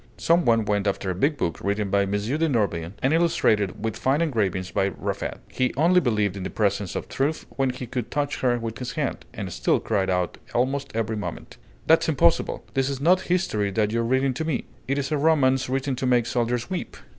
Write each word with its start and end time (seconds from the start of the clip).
Some 0.17 0.45
one 0.45 0.65
went 0.65 0.87
after 0.87 1.11
a 1.11 1.13
big 1.13 1.37
book, 1.37 1.59
written 1.63 1.91
by 1.91 2.01
M. 2.01 2.11
de 2.13 2.49
Norvins 2.49 2.93
and 3.03 3.13
illustrated 3.13 3.83
with 3.85 3.95
fine 3.95 4.19
engravings 4.19 4.71
by 4.71 4.89
Raffet. 4.97 5.37
He 5.47 5.75
only 5.77 5.99
believed 5.99 6.35
in 6.35 6.41
the 6.41 6.49
presence 6.49 6.95
of 6.95 7.07
Truth 7.07 7.45
when 7.51 7.69
he 7.69 7.85
could 7.85 8.09
touch 8.09 8.39
her 8.41 8.57
with 8.57 8.79
his 8.79 8.93
hand, 8.93 9.25
and 9.31 9.53
still 9.53 9.79
cried 9.79 10.09
out 10.09 10.39
almost 10.55 10.89
every 10.95 11.15
moment, 11.17 11.57
"That's 11.85 12.09
impossible! 12.09 12.65
This 12.73 12.89
is 12.89 12.99
not 12.99 13.21
history 13.29 13.69
that 13.69 13.91
you 13.91 14.01
are 14.01 14.03
reading 14.03 14.33
to 14.33 14.43
me: 14.43 14.65
it 14.87 14.97
is 14.97 15.11
a 15.11 15.19
romance 15.19 15.69
written 15.69 15.95
to 15.97 16.07
make 16.07 16.25
soldiers 16.25 16.67
weep!" 16.67 16.97